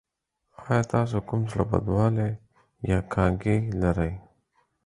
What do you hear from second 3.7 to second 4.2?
لرئ؟